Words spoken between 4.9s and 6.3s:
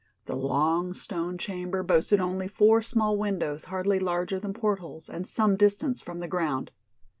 and some distance from the